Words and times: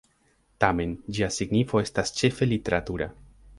Tamen 0.63 0.95
ĝia 1.17 1.29
signifo 1.37 1.83
estas 1.83 2.17
ĉefe 2.23 2.51
literatura. 2.51 3.11